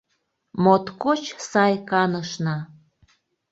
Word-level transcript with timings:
Моткоч 0.63 1.23
сай 1.49 1.73
канышна! 1.89 2.55